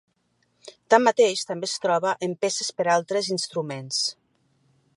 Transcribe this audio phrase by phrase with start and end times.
[0.93, 4.01] Tanmateix, també es troba en peces per a altres instruments.